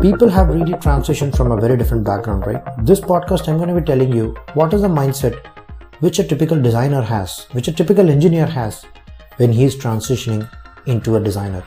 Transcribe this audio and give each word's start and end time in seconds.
people 0.00 0.30
have 0.30 0.48
really 0.48 0.72
transitioned 0.72 1.36
from 1.36 1.52
a 1.52 1.60
very 1.60 1.76
different 1.76 2.04
background, 2.04 2.46
right? 2.46 2.62
This 2.86 3.00
podcast, 3.00 3.48
I'm 3.48 3.58
going 3.58 3.68
to 3.68 3.78
be 3.78 3.84
telling 3.86 4.10
you 4.10 4.34
what 4.54 4.72
is 4.72 4.80
the 4.80 4.88
mindset 4.88 5.46
which 6.00 6.18
a 6.18 6.24
typical 6.24 6.60
designer 6.60 7.02
has, 7.02 7.44
which 7.52 7.68
a 7.68 7.72
typical 7.72 8.08
engineer 8.08 8.46
has 8.46 8.86
when 9.36 9.52
he's 9.52 9.76
transitioning 9.76 10.48
into 10.86 11.16
a 11.16 11.20
designer. 11.20 11.62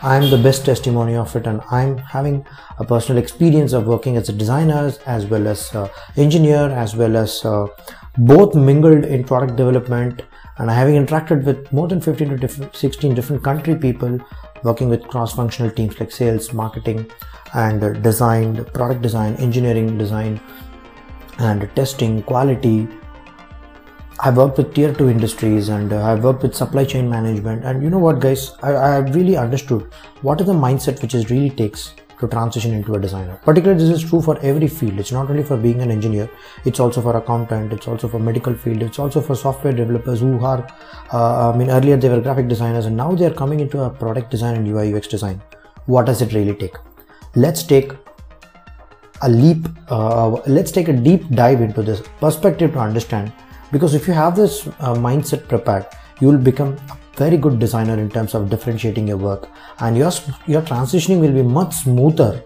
I'm 0.00 0.30
the 0.30 0.38
best 0.38 0.64
testimony 0.64 1.16
of 1.16 1.34
it, 1.34 1.48
and 1.48 1.60
I'm 1.72 1.98
having 1.98 2.46
a 2.78 2.84
personal 2.84 3.20
experience 3.20 3.72
of 3.72 3.86
working 3.86 4.16
as 4.16 4.28
a 4.28 4.32
designer 4.32 4.92
as 5.06 5.26
well 5.26 5.48
as 5.48 5.74
engineer, 6.16 6.70
as 6.70 6.94
well 6.94 7.16
as 7.16 7.44
uh, 7.44 7.66
both 8.16 8.54
mingled 8.54 9.04
in 9.04 9.24
product 9.24 9.56
development. 9.56 10.22
And 10.58 10.70
having 10.70 10.94
interacted 10.94 11.44
with 11.44 11.72
more 11.72 11.88
than 11.88 12.00
15 12.00 12.38
to 12.38 12.70
16 12.72 13.14
different 13.14 13.42
country 13.42 13.74
people, 13.74 14.20
working 14.62 14.88
with 14.88 15.06
cross-functional 15.08 15.70
teams 15.72 15.98
like 15.98 16.10
sales, 16.10 16.52
marketing, 16.52 17.10
and 17.54 18.02
design, 18.02 18.64
product 18.66 19.02
design, 19.02 19.34
engineering 19.36 19.98
design, 19.98 20.40
and 21.38 21.68
testing, 21.74 22.22
quality, 22.22 22.88
I've 24.24 24.36
worked 24.36 24.58
with 24.58 24.72
tier 24.72 24.94
2 24.94 25.08
industries 25.08 25.68
and 25.68 25.92
I've 25.92 26.22
worked 26.22 26.42
with 26.42 26.54
supply 26.54 26.84
chain 26.84 27.10
management. 27.10 27.64
And 27.64 27.82
you 27.82 27.90
know 27.90 27.98
what, 27.98 28.20
guys, 28.20 28.52
I, 28.62 28.72
I 28.72 28.98
really 28.98 29.36
understood 29.36 29.92
what 30.20 30.40
is 30.40 30.46
the 30.46 30.52
mindset 30.52 31.02
which 31.02 31.14
is 31.14 31.28
really 31.28 31.50
takes 31.50 31.94
to 32.22 32.28
transition 32.28 32.72
into 32.72 32.94
a 32.94 33.00
designer. 33.00 33.38
Particularly, 33.44 33.82
this 33.84 34.02
is 34.02 34.08
true 34.08 34.22
for 34.22 34.38
every 34.50 34.68
field. 34.68 34.98
It's 34.98 35.12
not 35.12 35.30
only 35.30 35.42
for 35.42 35.56
being 35.56 35.82
an 35.82 35.90
engineer, 35.90 36.28
it's 36.64 36.80
also 36.80 37.02
for 37.02 37.16
accountant, 37.16 37.72
it's 37.72 37.88
also 37.88 38.08
for 38.08 38.18
medical 38.18 38.54
field, 38.54 38.82
it's 38.82 38.98
also 38.98 39.20
for 39.20 39.34
software 39.34 39.72
developers 39.72 40.20
who 40.20 40.32
are, 40.44 40.66
uh, 41.12 41.50
I 41.52 41.56
mean, 41.56 41.70
earlier 41.70 41.96
they 41.96 42.08
were 42.08 42.20
graphic 42.20 42.48
designers 42.48 42.86
and 42.86 42.96
now 42.96 43.12
they 43.14 43.26
are 43.26 43.34
coming 43.42 43.60
into 43.60 43.82
a 43.82 43.90
product 43.90 44.30
design 44.30 44.56
and 44.56 44.66
UI 44.66 44.94
UX 44.94 45.08
design. 45.08 45.42
What 45.86 46.06
does 46.06 46.22
it 46.22 46.32
really 46.32 46.54
take? 46.54 46.76
Let's 47.34 47.62
take 47.62 47.92
a 49.22 49.28
leap, 49.28 49.66
uh, 49.88 50.30
let's 50.58 50.70
take 50.70 50.88
a 50.88 50.92
deep 50.92 51.28
dive 51.30 51.60
into 51.60 51.82
this 51.82 52.02
perspective 52.20 52.72
to 52.72 52.78
understand 52.78 53.32
because 53.72 53.94
if 53.94 54.06
you 54.06 54.14
have 54.14 54.36
this 54.36 54.66
uh, 54.66 54.94
mindset 54.94 55.48
prepared 55.48 55.86
you 56.20 56.28
will 56.28 56.38
become 56.38 56.76
a 56.90 57.01
very 57.16 57.36
good 57.36 57.58
designer 57.58 57.98
in 57.98 58.08
terms 58.10 58.34
of 58.34 58.48
differentiating 58.48 59.08
your 59.08 59.16
work 59.16 59.48
and 59.80 59.96
your 59.96 60.10
your 60.46 60.62
transitioning 60.62 61.20
will 61.20 61.32
be 61.32 61.42
much 61.42 61.74
smoother 61.74 62.42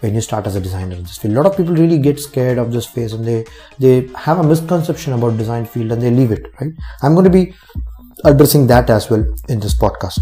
when 0.00 0.14
you 0.14 0.20
start 0.20 0.46
as 0.46 0.56
a 0.56 0.60
designer 0.60 0.96
in 0.96 1.02
this 1.02 1.18
field. 1.18 1.34
A 1.34 1.36
lot 1.42 1.46
of 1.46 1.56
people 1.56 1.74
really 1.74 1.98
get 1.98 2.18
scared 2.18 2.58
of 2.58 2.72
this 2.72 2.86
phase 2.86 3.12
and 3.12 3.24
they 3.24 3.44
they 3.78 4.08
have 4.16 4.38
a 4.38 4.42
misconception 4.42 5.12
about 5.12 5.36
design 5.36 5.64
field 5.64 5.92
and 5.92 6.02
they 6.02 6.10
leave 6.10 6.32
it, 6.32 6.52
right? 6.60 6.72
I'm 7.02 7.14
going 7.14 7.24
to 7.24 7.30
be 7.30 7.54
addressing 8.24 8.66
that 8.68 8.90
as 8.90 9.08
well 9.10 9.24
in 9.48 9.60
this 9.60 9.74
podcast. 9.74 10.20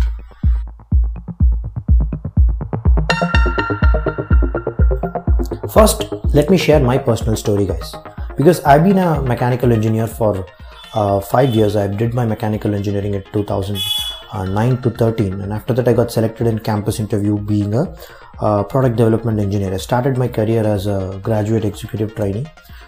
First, 5.72 6.12
let 6.34 6.50
me 6.50 6.58
share 6.58 6.80
my 6.80 6.98
personal 6.98 7.36
story, 7.36 7.64
guys 7.64 7.94
because 8.40 8.60
I've 8.64 8.84
been 8.84 8.96
a 8.96 9.20
mechanical 9.20 9.70
engineer 9.70 10.06
for 10.06 10.46
uh, 10.94 11.20
five 11.20 11.54
years. 11.54 11.76
I 11.76 11.86
did 11.86 12.14
my 12.14 12.24
mechanical 12.24 12.74
engineering 12.74 13.14
at 13.14 13.32
2009 13.32 14.82
to 14.82 14.90
13, 14.90 15.40
and 15.40 15.52
after 15.52 15.74
that, 15.74 15.88
I 15.88 15.92
got 15.92 16.10
selected 16.10 16.46
in 16.46 16.58
campus 16.58 17.00
interview 17.00 17.38
being 17.38 17.74
a 17.74 17.94
uh, 18.40 18.64
product 18.64 18.96
development 18.96 19.40
engineer. 19.40 19.72
I 19.74 19.78
started 19.78 20.16
my 20.16 20.28
career 20.28 20.64
as 20.64 20.86
a 20.86 21.20
graduate 21.22 21.64
executive 21.64 22.14
trainee. 22.14 22.46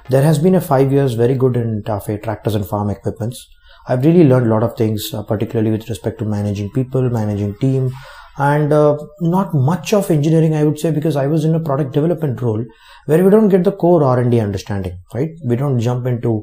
There 0.08 0.22
has 0.22 0.38
been 0.38 0.54
a 0.54 0.60
five 0.60 0.92
years 0.92 1.14
very 1.14 1.34
good 1.34 1.56
in 1.56 1.82
TAFE 1.84 2.22
tractors 2.22 2.54
and 2.54 2.66
farm 2.66 2.90
equipments. 2.90 3.48
I've 3.86 4.04
really 4.04 4.24
learned 4.24 4.46
a 4.46 4.50
lot 4.50 4.62
of 4.62 4.76
things, 4.76 5.10
uh, 5.12 5.22
particularly 5.22 5.70
with 5.70 5.88
respect 5.88 6.18
to 6.20 6.24
managing 6.24 6.70
people, 6.70 7.08
managing 7.10 7.56
team, 7.58 7.92
and 8.38 8.72
uh, 8.72 8.96
not 9.20 9.52
much 9.52 9.92
of 9.92 10.10
engineering 10.10 10.54
i 10.54 10.64
would 10.64 10.78
say 10.78 10.90
because 10.90 11.16
i 11.16 11.26
was 11.26 11.44
in 11.44 11.54
a 11.54 11.60
product 11.60 11.92
development 11.92 12.40
role 12.40 12.64
where 13.04 13.22
we 13.22 13.30
don't 13.30 13.48
get 13.48 13.62
the 13.62 13.72
core 13.72 14.02
r&d 14.02 14.40
understanding 14.40 14.98
right 15.12 15.30
we 15.44 15.54
don't 15.54 15.78
jump 15.78 16.06
into 16.06 16.42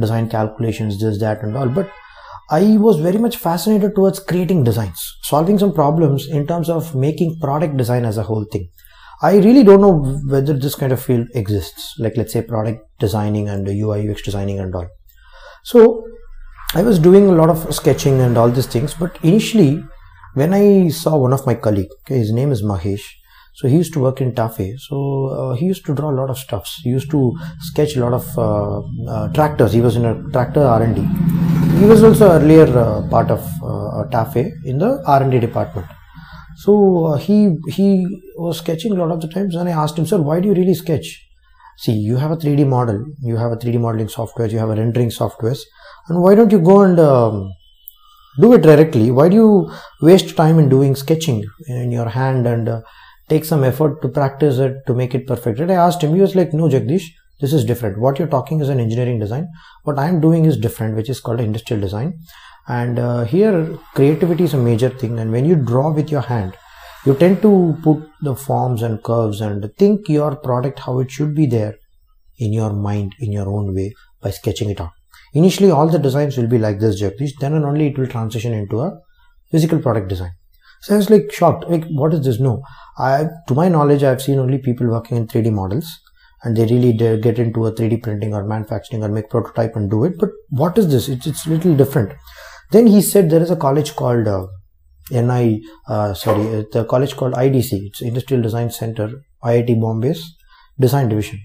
design 0.00 0.28
calculations 0.28 1.00
this 1.00 1.18
that 1.20 1.42
and 1.42 1.56
all 1.56 1.68
but 1.68 1.90
i 2.50 2.76
was 2.86 2.98
very 2.98 3.18
much 3.18 3.36
fascinated 3.36 3.94
towards 3.94 4.20
creating 4.20 4.64
designs 4.64 5.16
solving 5.22 5.58
some 5.58 5.72
problems 5.72 6.28
in 6.28 6.46
terms 6.46 6.70
of 6.70 6.94
making 6.94 7.38
product 7.40 7.76
design 7.76 8.04
as 8.04 8.18
a 8.18 8.22
whole 8.30 8.46
thing 8.52 8.68
i 9.22 9.36
really 9.36 9.64
don't 9.64 9.80
know 9.80 9.96
whether 10.34 10.54
this 10.54 10.74
kind 10.74 10.92
of 10.92 11.02
field 11.02 11.26
exists 11.34 11.94
like 11.98 12.16
let's 12.16 12.32
say 12.32 12.42
product 12.42 12.80
designing 12.98 13.48
and 13.48 13.68
ui 13.68 14.08
ux 14.08 14.22
designing 14.22 14.58
and 14.58 14.74
all 14.74 14.88
so 15.62 15.84
i 16.74 16.82
was 16.82 16.98
doing 16.98 17.28
a 17.28 17.38
lot 17.42 17.50
of 17.50 17.74
sketching 17.74 18.20
and 18.20 18.38
all 18.38 18.50
these 18.50 18.72
things 18.74 18.94
but 18.94 19.18
initially 19.22 19.82
when 20.34 20.54
I 20.54 20.88
saw 20.88 21.16
one 21.16 21.32
of 21.32 21.46
my 21.46 21.54
colleague, 21.54 21.88
okay, 22.02 22.18
his 22.18 22.32
name 22.32 22.52
is 22.52 22.62
Mahesh. 22.62 23.02
So 23.58 23.66
he 23.66 23.74
used 23.74 23.92
to 23.94 24.00
work 24.00 24.20
in 24.20 24.34
TAFE. 24.36 24.78
So 24.78 24.96
uh, 25.26 25.54
he 25.56 25.66
used 25.66 25.84
to 25.86 25.92
draw 25.92 26.10
a 26.12 26.18
lot 26.20 26.30
of 26.30 26.38
stuffs. 26.38 26.80
He 26.84 26.90
used 26.90 27.10
to 27.10 27.36
sketch 27.58 27.96
a 27.96 28.00
lot 28.04 28.12
of 28.12 28.38
uh, 28.38 28.78
uh, 29.10 29.32
tractors. 29.32 29.72
He 29.72 29.80
was 29.80 29.96
in 29.96 30.04
a 30.04 30.14
tractor 30.30 30.62
R&D. 30.62 31.00
He 31.80 31.84
was 31.84 32.04
also 32.04 32.30
earlier 32.30 32.68
uh, 32.78 33.08
part 33.08 33.32
of 33.32 33.40
uh, 33.60 34.04
TAFE 34.12 34.52
in 34.64 34.78
the 34.78 35.02
R&D 35.04 35.40
department. 35.40 35.88
So 36.58 37.06
uh, 37.06 37.16
he 37.16 37.56
he 37.68 38.06
was 38.36 38.58
sketching 38.58 38.92
a 38.92 38.94
lot 38.94 39.10
of 39.10 39.20
the 39.20 39.28
times, 39.28 39.56
and 39.56 39.68
I 39.68 39.72
asked 39.72 39.98
him, 39.98 40.06
"Sir, 40.06 40.18
why 40.28 40.38
do 40.40 40.48
you 40.48 40.54
really 40.54 40.74
sketch?" 40.74 41.08
See, 41.78 41.92
you 41.92 42.16
have 42.16 42.32
a 42.32 42.36
3D 42.36 42.66
model, 42.66 43.04
you 43.22 43.36
have 43.36 43.52
a 43.52 43.56
3D 43.56 43.80
modeling 43.80 44.08
software, 44.08 44.48
you 44.48 44.58
have 44.58 44.70
a 44.70 44.74
rendering 44.74 45.10
software, 45.10 45.54
and 46.08 46.20
why 46.20 46.34
don't 46.34 46.50
you 46.50 46.58
go 46.58 46.80
and 46.82 46.98
um, 46.98 47.52
do 48.40 48.52
it 48.52 48.62
directly 48.62 49.10
why 49.10 49.28
do 49.28 49.36
you 49.36 49.72
waste 50.00 50.36
time 50.36 50.58
in 50.60 50.68
doing 50.68 50.94
sketching 50.94 51.44
in 51.66 51.90
your 51.90 52.08
hand 52.08 52.46
and 52.46 52.68
take 53.28 53.44
some 53.44 53.64
effort 53.64 54.00
to 54.02 54.08
practice 54.08 54.58
it 54.58 54.76
to 54.86 54.94
make 54.94 55.14
it 55.14 55.26
perfect. 55.26 55.60
And 55.60 55.70
i 55.70 55.74
asked 55.74 56.02
him 56.02 56.14
he 56.14 56.20
was 56.20 56.34
like 56.34 56.52
no 56.52 56.68
jagdish 56.68 57.08
this 57.40 57.52
is 57.52 57.64
different. 57.64 57.98
What 58.00 58.18
you're 58.18 58.26
talking 58.26 58.60
is 58.60 58.68
an 58.68 58.80
engineering 58.80 59.18
design. 59.20 59.48
What 59.84 59.98
i'm 59.98 60.20
doing 60.20 60.44
is 60.44 60.56
different 60.56 60.96
which 60.96 61.08
is 61.08 61.20
called 61.20 61.40
industrial 61.40 61.80
design. 61.80 62.18
And 62.66 62.98
uh, 62.98 63.24
here 63.24 63.78
creativity 63.94 64.44
is 64.44 64.54
a 64.54 64.58
major 64.58 64.90
thing 64.90 65.18
and 65.18 65.32
when 65.32 65.44
you 65.44 65.56
draw 65.56 65.92
with 65.92 66.10
your 66.10 66.22
hand 66.22 66.56
you 67.06 67.14
tend 67.14 67.40
to 67.42 67.76
put 67.82 68.02
the 68.22 68.34
forms 68.34 68.82
and 68.82 69.02
curves 69.02 69.40
and 69.40 69.70
think 69.78 70.08
your 70.08 70.36
product 70.36 70.80
how 70.80 70.98
it 70.98 71.10
should 71.10 71.34
be 71.34 71.46
there 71.46 71.76
in 72.38 72.52
your 72.52 72.72
mind 72.72 73.14
in 73.20 73.32
your 73.32 73.48
own 73.48 73.74
way 73.74 73.94
by 74.20 74.30
sketching 74.30 74.70
it 74.70 74.80
out. 74.80 74.90
Initially, 75.34 75.70
all 75.70 75.88
the 75.88 75.98
designs 75.98 76.36
will 76.36 76.46
be 76.46 76.58
like 76.58 76.80
this, 76.80 77.00
Jagdish. 77.00 77.32
Then 77.40 77.54
and 77.54 77.64
only 77.64 77.88
it 77.88 77.98
will 77.98 78.06
transition 78.06 78.52
into 78.52 78.80
a 78.80 78.98
physical 79.50 79.80
product 79.80 80.08
design. 80.08 80.32
So 80.82 80.94
I 80.94 80.96
was 80.98 81.10
like 81.10 81.32
shocked. 81.32 81.68
Like, 81.68 81.84
what 81.88 82.14
is 82.14 82.24
this? 82.24 82.40
No, 82.40 82.62
I, 82.98 83.26
to 83.46 83.54
my 83.54 83.68
knowledge, 83.68 84.02
I've 84.02 84.22
seen 84.22 84.38
only 84.38 84.58
people 84.58 84.88
working 84.88 85.16
in 85.16 85.26
3D 85.26 85.52
models, 85.52 85.98
and 86.42 86.56
they 86.56 86.66
really 86.66 86.92
get 86.92 87.38
into 87.38 87.66
a 87.66 87.72
3D 87.72 88.02
printing 88.02 88.34
or 88.34 88.44
manufacturing 88.44 89.02
or 89.02 89.08
make 89.08 89.30
prototype 89.30 89.76
and 89.76 89.90
do 89.90 90.04
it. 90.04 90.14
But 90.18 90.30
what 90.50 90.78
is 90.78 90.90
this? 90.90 91.08
It's 91.08 91.26
it's 91.26 91.46
little 91.46 91.76
different. 91.76 92.12
Then 92.70 92.86
he 92.86 93.02
said 93.02 93.30
there 93.30 93.42
is 93.42 93.50
a 93.50 93.56
college 93.56 93.96
called 93.96 94.28
uh, 94.28 94.46
NI, 95.10 95.62
uh, 95.88 96.14
sorry, 96.14 96.66
the 96.72 96.84
college 96.84 97.16
called 97.16 97.34
IDC. 97.34 97.72
It's 97.72 98.02
Industrial 98.02 98.42
Design 98.42 98.70
Center, 98.70 99.10
IIT 99.42 99.80
Bombay's 99.80 100.34
design 100.78 101.08
division 101.08 101.40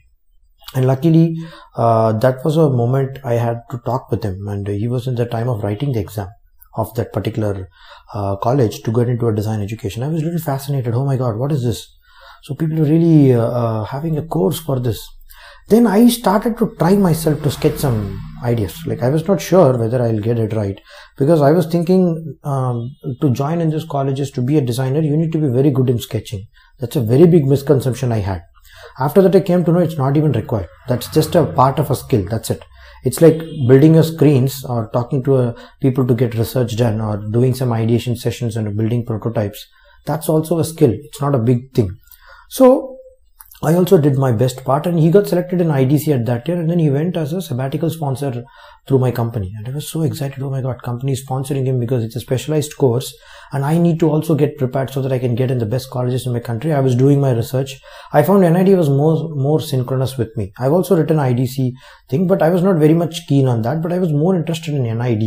and 0.75 0.85
luckily 0.85 1.35
uh, 1.75 2.13
that 2.13 2.43
was 2.43 2.57
a 2.57 2.69
moment 2.69 3.19
i 3.23 3.33
had 3.33 3.61
to 3.71 3.77
talk 3.79 4.09
with 4.11 4.23
him 4.23 4.47
and 4.47 4.67
he 4.67 4.87
was 4.87 5.07
in 5.07 5.15
the 5.15 5.25
time 5.25 5.49
of 5.49 5.63
writing 5.63 5.91
the 5.91 5.99
exam 5.99 6.27
of 6.75 6.93
that 6.95 7.13
particular 7.13 7.69
uh, 8.13 8.35
college 8.37 8.81
to 8.83 8.91
get 8.91 9.09
into 9.09 9.27
a 9.27 9.35
design 9.35 9.61
education. 9.61 10.03
I 10.03 10.07
was 10.07 10.23
really 10.23 10.39
fascinated. 10.39 10.93
Oh 10.93 11.05
my 11.05 11.17
god 11.17 11.37
what 11.37 11.51
is 11.51 11.63
this? 11.63 11.97
So 12.43 12.55
people 12.55 12.79
are 12.81 12.85
really 12.85 13.33
uh, 13.33 13.41
uh 13.41 13.83
having 13.85 14.17
a 14.17 14.25
course 14.25 14.59
for 14.59 14.79
this. 14.79 15.07
Then 15.69 15.87
i 15.87 16.07
started 16.09 16.57
to 16.57 16.75
try 16.77 16.95
myself 16.95 17.41
to 17.43 17.51
sketch 17.51 17.77
some 17.77 17.99
ideas. 18.43 18.75
Like 18.85 19.01
i 19.01 19.09
was 19.09 19.27
not 19.27 19.41
sure 19.41 19.77
whether 19.77 20.01
i'll 20.01 20.19
get 20.19 20.39
it 20.39 20.53
right 20.53 20.79
because 21.17 21.41
i 21.41 21.51
was 21.51 21.67
thinking 21.67 22.37
um, 22.43 22.89
to 23.21 23.29
join 23.31 23.61
in 23.61 23.69
this 23.69 23.85
colleges 23.85 24.31
to 24.31 24.41
be 24.41 24.57
a 24.57 24.61
designer 24.71 24.99
you 24.99 25.15
need 25.15 25.31
to 25.31 25.43
be 25.45 25.47
very 25.47 25.71
good 25.71 25.89
in 25.89 25.99
sketching. 25.99 26.47
That's 26.79 26.97
a 26.97 27.01
very 27.01 27.27
big 27.27 27.45
misconception 27.45 28.11
i 28.11 28.19
had. 28.19 28.43
After 28.99 29.21
that, 29.21 29.35
I 29.35 29.41
came 29.41 29.63
to 29.65 29.71
know 29.71 29.79
it's 29.79 29.97
not 29.97 30.17
even 30.17 30.31
required. 30.31 30.69
That's 30.87 31.07
just 31.07 31.35
a 31.35 31.45
part 31.45 31.79
of 31.79 31.89
a 31.89 31.95
skill. 31.95 32.25
That's 32.29 32.49
it. 32.49 32.63
It's 33.03 33.21
like 33.21 33.37
building 33.67 33.95
your 33.95 34.03
screens 34.03 34.63
or 34.65 34.89
talking 34.93 35.23
to 35.23 35.35
uh, 35.35 35.53
people 35.81 36.07
to 36.07 36.13
get 36.15 36.35
research 36.35 36.75
done 36.77 37.01
or 37.01 37.17
doing 37.17 37.53
some 37.53 37.73
ideation 37.73 38.15
sessions 38.15 38.55
and 38.55 38.75
building 38.77 39.05
prototypes. 39.05 39.67
That's 40.05 40.29
also 40.29 40.59
a 40.59 40.65
skill. 40.65 40.91
It's 40.91 41.21
not 41.21 41.35
a 41.35 41.39
big 41.39 41.73
thing. 41.73 41.97
So 42.49 42.97
I 43.65 43.75
also 43.75 43.97
did 43.97 44.17
my 44.17 44.33
best 44.33 44.65
part 44.65 44.85
and 44.85 44.99
he 44.99 45.09
got 45.09 45.27
selected 45.27 45.61
in 45.61 45.69
IDC 45.69 46.13
at 46.13 46.25
that 46.25 46.45
year 46.49 46.59
and 46.59 46.69
then 46.69 46.79
he 46.79 46.89
went 46.89 47.15
as 47.15 47.31
a 47.31 47.41
sabbatical 47.41 47.89
sponsor 47.89 48.43
through 48.85 48.99
my 48.99 49.09
company. 49.09 49.53
And 49.57 49.65
I 49.65 49.71
was 49.71 49.89
so 49.89 50.01
excited 50.01 50.43
oh 50.43 50.49
my 50.49 50.59
god 50.59 50.83
company 50.83 51.13
is 51.13 51.25
sponsoring 51.25 51.65
him 51.65 51.79
because 51.79 52.03
it's 52.03 52.17
a 52.17 52.19
specialized 52.19 52.75
course 52.75 53.15
and 53.53 53.63
I 53.63 53.77
need 53.77 54.01
to 54.01 54.09
also 54.09 54.35
get 54.35 54.57
prepared 54.57 54.89
so 54.89 55.01
that 55.01 55.13
I 55.13 55.19
can 55.19 55.35
get 55.35 55.49
in 55.49 55.59
the 55.59 55.65
best 55.65 55.89
colleges 55.91 56.25
in 56.25 56.33
my 56.33 56.41
country. 56.41 56.73
I 56.73 56.81
was 56.81 56.93
doing 56.93 57.21
my 57.21 57.31
research. 57.31 57.79
I 58.11 58.21
found 58.21 58.41
NID 58.41 58.75
was 58.77 58.89
more 58.89 59.29
more 59.33 59.61
synchronous 59.61 60.17
with 60.17 60.35
me. 60.35 60.51
I've 60.59 60.73
also 60.73 60.97
written 60.97 61.15
IDC 61.15 61.71
thing 62.09 62.27
but 62.27 62.41
I 62.41 62.49
was 62.49 62.63
not 62.63 62.75
very 62.75 62.93
much 62.93 63.25
keen 63.27 63.47
on 63.47 63.61
that 63.61 63.81
but 63.81 63.93
I 63.93 63.99
was 63.99 64.11
more 64.11 64.35
interested 64.35 64.73
in 64.73 64.83
NID 64.97 65.23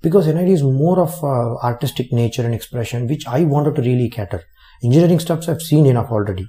because 0.00 0.26
NID 0.26 0.48
is 0.48 0.62
more 0.62 1.00
of 1.00 1.22
uh, 1.22 1.56
artistic 1.62 2.14
nature 2.14 2.46
and 2.46 2.54
expression 2.54 3.06
which 3.08 3.26
I 3.26 3.44
wanted 3.44 3.74
to 3.74 3.82
really 3.82 4.08
cater. 4.08 4.42
Engineering 4.82 5.20
stuffs 5.20 5.50
I've 5.50 5.60
seen 5.60 5.84
enough 5.84 6.10
already 6.10 6.48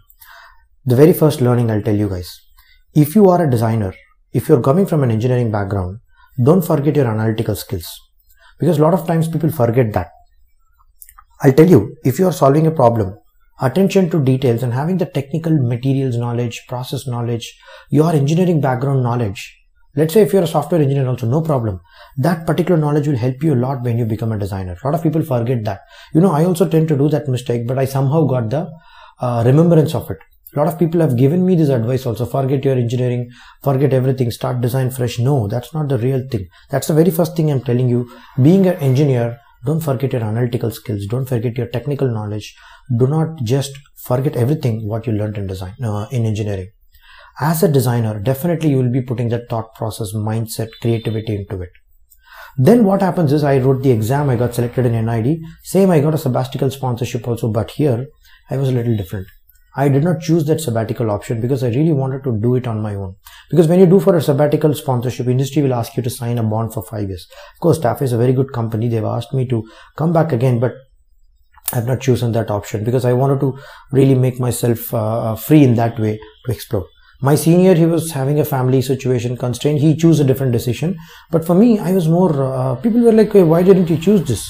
the 0.86 0.96
very 0.96 1.14
first 1.14 1.42
learning 1.42 1.72
I'll 1.72 1.82
tell 1.82 1.96
you 1.96 2.08
guys. 2.08 2.30
If 2.94 3.16
you 3.16 3.30
are 3.30 3.44
a 3.44 3.50
designer, 3.50 3.94
if 4.34 4.48
you're 4.48 4.62
coming 4.62 4.86
from 4.86 5.04
an 5.04 5.12
engineering 5.12 5.52
background, 5.52 6.00
don't 6.44 6.64
forget 6.64 6.96
your 6.96 7.08
analytical 7.08 7.56
skills. 7.56 7.88
Because 8.60 8.78
a 8.78 8.82
lot 8.82 8.94
of 8.94 9.08
times 9.08 9.28
people 9.28 9.50
forget 9.50 9.94
that. 9.94 10.10
I'll 11.42 11.54
tell 11.54 11.70
you, 11.70 11.96
if 12.04 12.20
you 12.20 12.28
are 12.28 12.34
solving 12.34 12.68
a 12.68 12.72
problem, 12.72 13.18
attention 13.62 14.10
to 14.12 14.24
details 14.24 14.62
and 14.62 14.74
having 14.74 14.98
the 14.98 15.06
technical 15.06 15.54
materials 15.58 16.18
knowledge, 16.18 16.62
process 16.68 17.08
knowledge, 17.08 17.58
your 17.90 18.12
engineering 18.14 18.62
background 18.62 19.02
knowledge. 19.02 19.58
Let's 19.96 20.14
say 20.14 20.22
if 20.22 20.34
you're 20.34 20.44
a 20.44 20.48
software 20.48 20.82
engineer 20.82 21.08
also, 21.08 21.26
no 21.26 21.42
problem. 21.42 21.80
That 22.18 22.46
particular 22.46 22.80
knowledge 22.80 23.08
will 23.08 23.18
help 23.18 23.42
you 23.42 23.54
a 23.54 23.56
lot 23.56 23.82
when 23.82 23.98
you 23.98 24.06
become 24.06 24.32
a 24.34 24.38
designer. 24.38 24.78
A 24.84 24.88
lot 24.88 24.96
of 24.96 25.02
people 25.02 25.24
forget 25.24 25.64
that. 25.64 25.82
You 26.14 26.22
know, 26.22 26.32
I 26.32 26.46
also 26.46 26.68
tend 26.68 26.90
to 26.90 26.98
do 26.98 27.10
that 27.10 27.28
mistake, 27.28 27.66
but 27.66 27.80
I 27.80 27.86
somehow 27.86 28.26
got 28.26 28.50
the 28.50 28.70
uh, 29.20 29.44
remembrance 29.46 29.96
of 29.96 30.12
it. 30.12 30.18
Lot 30.56 30.68
of 30.68 30.80
people 30.80 31.02
have 31.02 31.18
given 31.18 31.46
me 31.46 31.56
this 31.56 31.70
advice 31.70 32.06
also. 32.06 32.26
Forget 32.26 32.64
your 32.64 32.76
engineering, 32.76 33.30
forget 33.62 33.94
everything, 33.94 34.32
start 34.32 34.62
design 34.62 34.90
fresh. 34.92 35.20
No, 35.20 35.48
that's 35.48 35.74
not 35.74 35.90
the 35.90 35.98
real 35.98 36.26
thing. 36.32 36.48
That's 36.70 36.88
the 36.88 36.94
very 36.94 37.12
first 37.12 37.36
thing 37.36 37.52
I'm 37.52 37.62
telling 37.62 37.90
you. 37.90 38.10
Being 38.42 38.68
an 38.68 38.78
engineer, 38.78 39.40
don't 39.66 39.82
forget 39.82 40.14
your 40.14 40.24
analytical 40.24 40.72
skills. 40.72 41.08
Don't 41.08 41.28
forget 41.28 41.58
your 41.58 41.68
technical 41.68 42.08
knowledge 42.08 42.56
do 42.90 43.08
not 43.08 43.44
just 43.44 43.78
forget 43.96 44.36
everything 44.36 44.88
what 44.88 45.08
you 45.08 45.14
learned 45.14 45.38
in 45.38 45.48
design 45.48 45.74
uh, 45.84 46.08
in 46.12 46.26
engineering 46.26 46.70
as 47.40 47.64
a 47.64 47.68
designer 47.68 48.20
definitely 48.20 48.70
you 48.70 48.78
will 48.78 48.92
be 48.92 49.02
putting 49.02 49.30
that 49.30 49.50
thought 49.50 49.74
process 49.74 50.14
mindset 50.14 50.70
creativity 50.82 51.36
into 51.36 51.62
it 51.62 51.72
then 52.58 52.84
what 52.84 53.02
happens 53.02 53.34
is 53.34 53.44
i 53.44 53.58
wrote 53.58 53.82
the 53.82 53.92
exam 53.92 54.30
i 54.30 54.36
got 54.36 54.54
selected 54.54 54.86
in 54.86 55.06
nid 55.06 55.42
same 55.64 55.90
i 55.90 56.00
got 56.00 56.14
a 56.14 56.18
sabbatical 56.18 56.70
sponsorship 56.70 57.28
also 57.28 57.52
but 57.52 57.72
here 57.72 58.06
i 58.52 58.58
was 58.58 58.70
a 58.70 58.72
little 58.72 58.96
different 58.96 59.28
i 59.76 59.88
did 59.90 60.04
not 60.04 60.20
choose 60.20 60.46
that 60.46 60.62
sabbatical 60.62 61.12
option 61.12 61.42
because 61.42 61.64
i 61.64 61.70
really 61.70 61.92
wanted 61.92 62.24
to 62.24 62.38
do 62.40 62.56
it 62.56 62.68
on 62.68 62.82
my 62.82 62.96
own 62.96 63.16
because 63.50 63.68
when 63.68 63.80
you 63.80 63.86
do 63.86 64.00
for 64.00 64.16
a 64.16 64.22
sabbatical 64.22 64.74
sponsorship 64.74 65.28
industry 65.28 65.62
will 65.62 65.74
ask 65.74 65.96
you 65.98 66.04
to 66.04 66.10
sign 66.10 66.38
a 66.38 66.44
bond 66.44 66.74
for 66.74 66.84
five 66.84 67.08
years 67.08 67.28
of 67.54 67.60
course 67.60 67.80
TAFE 67.80 68.04
is 68.04 68.14
a 68.14 68.18
very 68.18 68.34
good 68.34 68.52
company 68.54 68.90
they've 68.90 69.14
asked 69.18 69.34
me 69.34 69.48
to 69.48 69.64
come 69.96 70.14
back 70.14 70.32
again 70.32 70.60
but 70.60 70.74
I've 71.74 71.88
not 71.88 72.00
chosen 72.00 72.32
that 72.34 72.52
option 72.52 72.84
because 72.84 73.06
I 73.06 73.14
wanted 73.14 73.40
to 73.40 73.58
really 73.92 74.16
make 74.16 74.40
myself 74.40 74.94
uh, 74.94 75.32
uh, 75.32 75.36
free 75.36 75.64
in 75.64 75.76
that 75.76 76.00
way 76.00 76.20
to 76.46 76.52
explore. 76.52 76.86
My 77.22 77.36
senior, 77.36 77.74
he 77.74 77.86
was 77.86 78.12
having 78.12 78.40
a 78.40 78.46
family 78.46 78.82
situation 78.82 79.36
constraint. 79.36 79.80
He 79.80 79.96
chose 79.96 80.20
a 80.20 80.24
different 80.24 80.52
decision. 80.52 80.98
But 81.32 81.46
for 81.46 81.56
me, 81.56 81.80
I 81.80 81.92
was 81.94 82.08
more, 82.08 82.44
uh, 82.44 82.76
people 82.76 83.02
were 83.02 83.12
like, 83.12 83.34
why 83.34 83.64
didn't 83.64 83.90
you 83.90 83.98
choose 83.98 84.24
this? 84.28 84.48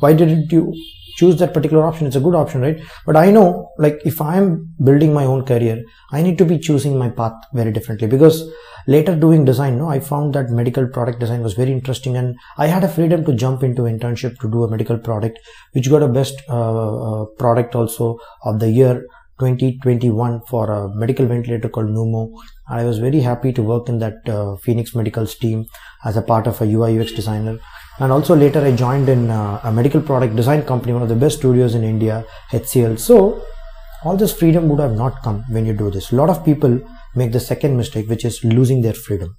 Why 0.00 0.12
didn't 0.12 0.52
you 0.52 0.74
choose 1.16 1.36
that 1.38 1.54
particular 1.54 1.84
option? 1.84 2.06
It's 2.06 2.16
a 2.16 2.20
good 2.20 2.34
option, 2.34 2.60
right? 2.60 2.80
But 3.06 3.16
I 3.16 3.30
know, 3.30 3.70
like, 3.78 4.00
if 4.04 4.20
I'm 4.20 4.74
building 4.82 5.12
my 5.12 5.24
own 5.24 5.44
career, 5.44 5.82
I 6.12 6.22
need 6.22 6.38
to 6.38 6.44
be 6.44 6.58
choosing 6.58 6.98
my 6.98 7.10
path 7.10 7.34
very 7.52 7.72
differently 7.72 8.08
because 8.08 8.50
later 8.86 9.14
doing 9.14 9.44
design 9.44 9.76
no 9.78 9.88
i 9.88 10.00
found 10.00 10.34
that 10.34 10.50
medical 10.50 10.86
product 10.88 11.20
design 11.20 11.42
was 11.42 11.54
very 11.54 11.70
interesting 11.70 12.16
and 12.16 12.34
i 12.56 12.66
had 12.66 12.82
a 12.82 12.88
freedom 12.88 13.24
to 13.24 13.34
jump 13.34 13.62
into 13.62 13.82
internship 13.82 14.38
to 14.38 14.50
do 14.50 14.64
a 14.64 14.70
medical 14.70 14.98
product 14.98 15.38
which 15.72 15.90
got 15.90 16.02
a 16.02 16.08
best 16.08 16.42
uh, 16.48 17.22
uh, 17.22 17.24
product 17.38 17.74
also 17.74 18.18
of 18.44 18.58
the 18.58 18.70
year 18.70 19.04
2021 19.40 20.40
for 20.48 20.70
a 20.70 20.94
medical 20.94 21.26
ventilator 21.26 21.68
called 21.68 21.88
Numo. 21.88 22.30
I 22.68 22.84
was 22.84 22.98
very 22.98 23.20
happy 23.20 23.52
to 23.54 23.62
work 23.62 23.88
in 23.88 23.98
that 23.98 24.28
uh, 24.28 24.56
Phoenix 24.56 24.94
Medicals 24.94 25.34
team 25.34 25.64
as 26.04 26.18
a 26.18 26.22
part 26.22 26.46
of 26.46 26.60
a 26.60 26.66
UI 26.66 27.00
UX 27.00 27.12
designer. 27.12 27.58
And 28.00 28.10
also 28.10 28.34
later 28.34 28.64
I 28.64 28.74
joined 28.74 29.10
in 29.10 29.30
uh, 29.30 29.60
a 29.62 29.70
medical 29.70 30.00
product 30.00 30.34
design 30.34 30.62
company, 30.62 30.94
one 30.94 31.02
of 31.02 31.10
the 31.10 31.14
best 31.14 31.38
studios 31.38 31.74
in 31.74 31.84
India, 31.84 32.24
HCL. 32.50 32.98
So 32.98 33.44
all 34.04 34.16
this 34.16 34.32
freedom 34.32 34.70
would 34.70 34.80
have 34.80 34.96
not 34.96 35.22
come 35.22 35.44
when 35.50 35.66
you 35.66 35.74
do 35.74 35.90
this. 35.90 36.10
A 36.10 36.16
lot 36.16 36.30
of 36.30 36.42
people 36.42 36.80
make 37.14 37.32
the 37.32 37.40
second 37.40 37.76
mistake 37.76 38.08
which 38.08 38.24
is 38.24 38.42
losing 38.42 38.80
their 38.80 38.94
freedom. 38.94 39.36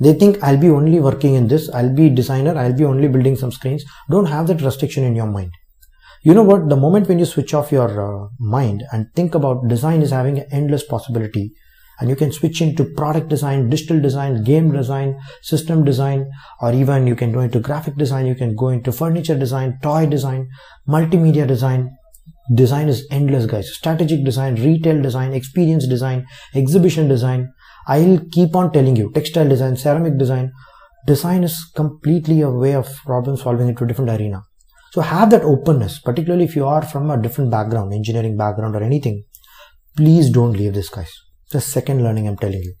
They 0.00 0.12
think 0.12 0.42
i'll 0.42 0.56
be 0.56 0.70
only 0.70 1.00
working 1.00 1.34
in 1.34 1.48
this. 1.48 1.68
I'll 1.70 1.92
be 1.92 2.08
designer. 2.08 2.56
I'll 2.56 2.76
be 2.76 2.84
only 2.84 3.08
building 3.08 3.36
some 3.36 3.50
screens. 3.50 3.84
Don't 4.08 4.26
have 4.26 4.46
that 4.46 4.62
restriction 4.62 5.02
in 5.02 5.16
your 5.16 5.26
mind. 5.26 5.50
You 6.22 6.34
know 6.34 6.42
what? 6.44 6.68
The 6.68 6.76
moment 6.76 7.08
when 7.08 7.18
you 7.18 7.24
switch 7.24 7.52
off 7.52 7.72
your 7.72 7.90
uh, 8.00 8.28
mind 8.38 8.84
and 8.92 9.12
think 9.14 9.34
about 9.34 9.68
design 9.68 10.02
is 10.02 10.10
having 10.10 10.38
an 10.38 10.46
endless 10.52 10.84
possibility 10.84 11.52
and 12.00 12.10
you 12.10 12.16
can 12.16 12.32
switch 12.32 12.60
into 12.60 12.84
product 12.84 13.28
design 13.28 13.68
digital 13.70 14.00
design 14.00 14.42
game 14.42 14.72
design 14.72 15.18
system 15.42 15.84
design 15.84 16.28
or 16.60 16.72
even 16.72 17.06
you 17.06 17.14
can 17.14 17.32
go 17.32 17.40
into 17.40 17.60
graphic 17.60 17.96
design 17.96 18.26
you 18.26 18.34
can 18.34 18.54
go 18.56 18.68
into 18.68 18.92
furniture 18.92 19.38
design 19.38 19.78
toy 19.82 20.06
design 20.06 20.48
multimedia 20.88 21.46
design. 21.46 21.96
Design 22.54 22.88
is 22.88 23.06
endless 23.10 23.46
guys. 23.46 23.72
Strategic 23.72 24.22
design 24.24 24.56
retail 24.56 25.00
design 25.00 25.32
experience 25.32 25.86
design 25.86 26.26
exhibition 26.54 27.08
design. 27.08 27.50
I'll 27.86 28.20
keep 28.32 28.54
on 28.54 28.70
telling 28.72 28.96
you 28.96 29.10
textile 29.12 29.48
design 29.48 29.76
ceramic 29.76 30.18
design. 30.18 30.52
Design 31.06 31.42
is 31.42 31.64
completely 31.74 32.42
a 32.42 32.50
way 32.50 32.74
of 32.74 32.94
problem 33.06 33.36
solving 33.38 33.68
into 33.68 33.86
different 33.86 34.10
arena. 34.10 34.42
So 34.92 35.00
have 35.00 35.30
that 35.30 35.42
openness 35.42 35.98
particularly 35.98 36.44
if 36.44 36.54
you 36.54 36.66
are 36.66 36.82
from 36.82 37.10
a 37.10 37.20
different 37.20 37.50
background 37.50 37.94
engineering 37.94 38.36
background 38.36 38.76
or 38.76 38.82
anything. 38.82 39.24
Please 39.96 40.30
don't 40.30 40.52
leave 40.52 40.74
this 40.74 40.88
guys 40.88 41.23
the 41.50 41.60
second 41.60 42.02
learning 42.02 42.28
i'm 42.28 42.36
telling 42.36 42.62
you. 42.62 42.74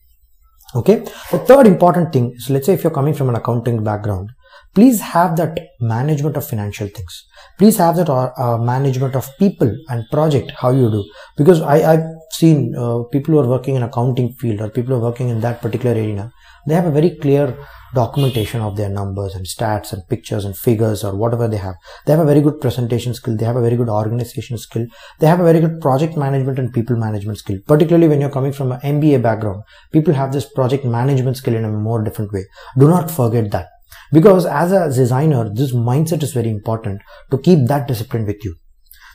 Okay? 0.74 1.04
The 1.30 1.38
third 1.38 1.66
important 1.66 2.12
thing 2.12 2.32
is 2.36 2.50
let's 2.50 2.66
say 2.66 2.74
if 2.74 2.82
you're 2.82 2.98
coming 2.98 3.14
from 3.14 3.28
an 3.28 3.36
accounting 3.36 3.84
background 3.84 4.30
please 4.74 5.00
have 5.00 5.36
that 5.36 5.58
management 5.80 6.36
of 6.36 6.46
financial 6.46 6.88
things. 6.88 7.24
Please 7.58 7.76
have 7.78 7.96
that 7.96 8.08
uh, 8.10 8.32
uh, 8.36 8.58
management 8.58 9.14
of 9.14 9.28
people 9.38 9.72
and 9.88 10.04
project 10.10 10.52
how 10.58 10.70
you 10.70 10.90
do. 10.90 11.04
Because 11.36 11.60
i 11.60 11.76
i've 11.92 12.06
seen 12.38 12.58
uh, 12.84 12.98
people 13.14 13.34
who 13.34 13.40
are 13.42 13.52
working 13.56 13.76
in 13.78 13.82
accounting 13.88 14.30
field 14.40 14.60
or 14.60 14.68
people 14.76 14.92
who 14.94 15.00
are 15.00 15.08
working 15.10 15.28
in 15.34 15.40
that 15.46 15.60
particular 15.64 15.94
arena 16.00 16.26
they 16.66 16.74
have 16.74 16.86
a 16.86 16.90
very 16.90 17.10
clear 17.10 17.56
documentation 17.94 18.60
of 18.60 18.76
their 18.76 18.88
numbers 18.88 19.34
and 19.34 19.44
stats 19.46 19.92
and 19.92 20.06
pictures 20.08 20.44
and 20.44 20.56
figures 20.56 21.04
or 21.04 21.14
whatever 21.14 21.46
they 21.46 21.58
have. 21.58 21.74
They 22.06 22.12
have 22.12 22.20
a 22.20 22.24
very 22.24 22.40
good 22.40 22.60
presentation 22.60 23.14
skill. 23.14 23.36
They 23.36 23.44
have 23.44 23.56
a 23.56 23.60
very 23.60 23.76
good 23.76 23.88
organization 23.88 24.58
skill. 24.58 24.86
They 25.20 25.26
have 25.26 25.40
a 25.40 25.44
very 25.44 25.60
good 25.60 25.80
project 25.80 26.16
management 26.16 26.58
and 26.58 26.72
people 26.72 26.96
management 26.96 27.38
skill. 27.38 27.58
Particularly 27.66 28.08
when 28.08 28.20
you're 28.20 28.30
coming 28.30 28.52
from 28.52 28.72
an 28.72 28.80
mba 28.80 29.22
background 29.22 29.62
people 29.92 30.14
have 30.14 30.32
this 30.32 30.48
project 30.48 30.84
management 30.84 31.36
skill 31.36 31.54
in 31.54 31.64
a 31.64 31.68
more 31.68 32.02
different 32.02 32.32
way. 32.32 32.44
Do 32.78 32.88
not 32.88 33.10
forget 33.10 33.50
that. 33.50 33.68
Because 34.12 34.46
as 34.46 34.72
a 34.72 34.88
designer 34.88 35.50
this 35.52 35.72
mindset 35.72 36.22
is 36.22 36.32
very 36.32 36.48
important 36.48 37.02
to 37.30 37.38
keep 37.38 37.68
that 37.68 37.86
discipline 37.86 38.26
with 38.26 38.44
you. 38.44 38.56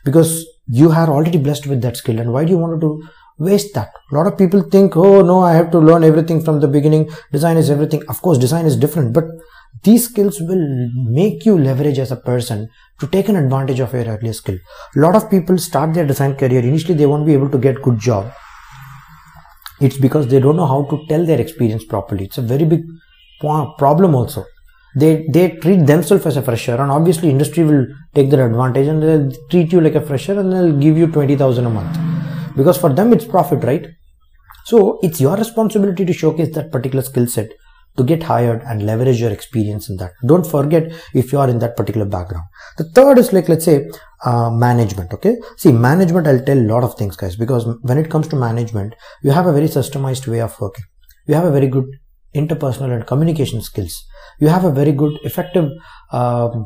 Because 0.06 0.46
you 0.70 0.92
are 0.92 1.10
already 1.10 1.38
blessed 1.38 1.68
with 1.68 1.82
that 1.82 1.98
skill 1.98 2.20
and 2.20 2.32
why 2.32 2.46
do 2.46 2.52
you 2.52 2.58
want 2.58 2.80
to 2.82 3.04
waste 3.38 3.74
that? 3.74 3.92
A 4.12 4.16
lot 4.16 4.28
of 4.28 4.38
people 4.38 4.62
think 4.62 4.96
oh 4.96 5.22
no 5.22 5.40
i 5.42 5.54
have 5.54 5.72
to 5.72 5.80
learn 5.80 6.04
everything 6.04 6.44
from 6.44 6.60
the 6.60 6.68
beginning. 6.68 7.10
Design 7.32 7.58
is 7.58 7.70
everything. 7.70 8.04
Of 8.08 8.22
course 8.22 8.38
design 8.38 8.66
is 8.66 8.76
different 8.78 9.14
but 9.14 9.26
these 9.84 10.06
skills 10.06 10.40
will 10.42 10.90
make 10.94 11.46
you 11.46 11.58
leverage 11.58 12.00
as 12.00 12.12
a 12.12 12.16
person 12.16 12.70
to 13.00 13.08
take 13.08 13.30
an 13.30 13.36
advantage 13.36 13.80
of 13.80 13.94
your 13.94 14.04
earlier 14.04 14.34
skill. 14.34 14.58
A 14.96 15.00
lot 15.00 15.16
of 15.16 15.30
people 15.30 15.58
start 15.58 15.94
their 15.94 16.06
design 16.06 16.36
career 16.36 16.60
initially 16.60 16.94
they 16.94 17.06
won't 17.06 17.26
be 17.26 17.34
able 17.34 17.50
to 17.50 17.58
get 17.58 17.82
good 17.82 18.00
job. 18.00 18.32
It's 19.80 19.98
because 19.98 20.28
they 20.28 20.40
don't 20.40 20.58
know 20.58 20.68
how 20.68 20.84
to 20.90 21.06
tell 21.08 21.26
their 21.26 21.40
experience 21.40 21.86
properly. 21.86 22.26
It's 22.26 22.38
a 22.38 22.42
very 22.42 22.66
big 22.66 22.84
problem 23.40 24.14
also 24.14 24.46
they 24.96 25.28
they 25.30 25.52
treat 25.58 25.86
themselves 25.86 26.26
as 26.26 26.38
a 26.38 26.42
fresher 26.42 26.76
and 26.76 26.92
obviously 26.92 27.30
industry 27.30 27.64
will 27.64 27.86
take 28.16 28.30
their 28.30 28.48
advantage 28.48 28.88
and 28.88 29.04
they'll 29.04 29.32
treat 29.50 29.72
you 29.72 29.82
like 29.82 29.96
a 29.96 30.02
fresher 30.02 30.40
and 30.40 30.52
they'll 30.52 30.78
give 30.78 30.98
you 30.98 31.08
20000 31.08 31.66
a 31.66 31.70
month. 31.70 32.56
Because 32.56 32.78
for 32.78 32.92
them 32.92 33.14
it's 33.14 33.26
profit 33.26 33.64
right? 33.64 33.88
So 34.66 35.00
it's 35.02 35.22
your 35.22 35.38
responsibility 35.38 36.06
to 36.06 36.14
showcase 36.14 36.54
that 36.56 36.72
particular 36.72 37.04
skill 37.04 37.28
set 37.28 37.50
to 37.98 38.04
get 38.04 38.24
hired 38.24 38.62
and 38.64 38.86
leverage 38.86 39.20
your 39.20 39.32
experience 39.32 39.90
in 39.90 39.98
that. 39.98 40.14
Don't 40.26 40.46
forget 40.46 40.92
if 41.14 41.32
you 41.32 41.40
are 41.40 41.50
in 41.50 41.60
that 41.60 41.76
particular 41.76 42.06
background. 42.06 42.46
The 42.78 42.86
third 42.96 43.18
is 43.20 43.34
like 43.34 43.50
let's 43.50 43.66
say 43.66 43.90
uh, 44.26 44.50
management 44.50 45.14
okay? 45.14 45.38
See 45.58 45.72
management 45.72 46.28
i'll 46.28 46.44
tell 46.44 46.58
a 46.58 46.70
lot 46.74 46.84
of 46.84 46.96
things 46.96 47.16
guys 47.16 47.36
because 47.36 47.66
when 47.82 47.98
it 47.98 48.10
comes 48.10 48.28
to 48.30 48.36
management 48.36 48.96
you 49.22 49.32
have 49.32 49.48
a 49.48 49.54
very 49.54 49.68
systemized 49.68 50.28
way 50.28 50.42
of 50.42 50.60
working. 50.60 50.86
You 51.28 51.36
have 51.36 51.46
a 51.46 51.52
very 51.52 51.68
good 51.68 51.86
interpersonal 52.36 52.96
and 52.96 53.08
communication 53.08 53.62
skills. 53.62 54.04
You 54.40 54.48
have 54.48 54.66
a 54.66 54.72
very 54.72 54.92
good 54.92 55.20
effective 55.24 55.72
um, 56.12 56.66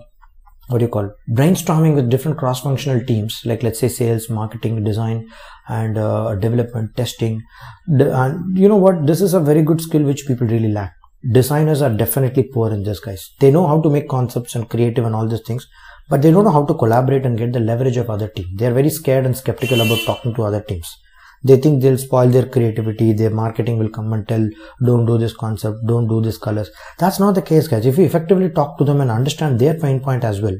what 0.67 0.77
do 0.77 0.85
you 0.85 0.89
call 0.89 1.11
brainstorming 1.29 1.93
with 1.93 2.09
different 2.09 2.37
cross-functional 2.37 3.03
teams 3.05 3.41
like 3.43 3.63
let's 3.63 3.79
say 3.79 3.89
sales 3.89 4.29
marketing 4.29 4.81
design 4.83 5.27
and 5.67 5.97
uh, 5.97 6.35
development 6.35 6.95
testing. 6.95 7.41
And 7.87 8.57
you 8.57 8.69
know 8.69 8.77
what? 8.77 9.05
This 9.05 9.21
is 9.21 9.33
a 9.33 9.39
very 9.39 9.61
good 9.61 9.81
skill 9.81 10.03
which 10.03 10.25
people 10.25 10.47
really 10.47 10.71
lack. 10.71 10.93
Designers 11.31 11.81
are 11.81 11.93
definitely 11.93 12.43
poor 12.43 12.71
in 12.71 12.83
this 12.83 12.99
guys. 12.99 13.29
They 13.39 13.51
know 13.51 13.67
how 13.67 13.81
to 13.81 13.89
make 13.89 14.09
concepts 14.09 14.55
and 14.55 14.69
creative 14.69 15.05
and 15.05 15.15
all 15.15 15.27
these 15.27 15.41
things 15.41 15.67
but 16.09 16.21
they 16.21 16.31
don't 16.31 16.43
know 16.43 16.51
how 16.51 16.65
to 16.65 16.73
collaborate 16.73 17.25
and 17.25 17.37
get 17.37 17.53
the 17.53 17.59
leverage 17.59 17.97
of 17.97 18.09
other 18.09 18.27
teams 18.27 18.49
they 18.57 18.65
are 18.65 18.73
very 18.73 18.89
scared 18.89 19.25
and 19.25 19.37
skeptical 19.37 19.81
about 19.81 19.99
talking 20.05 20.33
to 20.33 20.43
other 20.43 20.61
teams 20.61 20.97
they 21.43 21.57
think 21.57 21.81
they'll 21.81 21.97
spoil 21.97 22.29
their 22.29 22.47
creativity. 22.47 23.13
Their 23.13 23.29
marketing 23.29 23.77
will 23.77 23.89
come 23.89 24.13
and 24.13 24.27
tell 24.27 24.47
don't 24.83 25.05
do 25.05 25.17
this 25.17 25.33
concept. 25.33 25.85
Don't 25.85 26.07
do 26.07 26.21
this 26.21 26.37
colors. 26.37 26.71
That's 26.99 27.19
not 27.19 27.35
the 27.35 27.41
case 27.41 27.67
guys. 27.67 27.85
If 27.85 27.97
you 27.97 28.05
effectively 28.05 28.49
talk 28.49 28.77
to 28.77 28.83
them 28.83 29.01
and 29.01 29.11
understand 29.11 29.59
their 29.59 29.73
pain 29.73 29.99
point 29.99 30.23
as 30.23 30.41
well 30.41 30.55